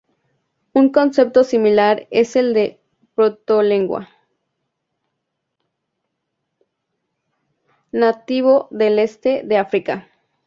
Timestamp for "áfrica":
9.57-10.07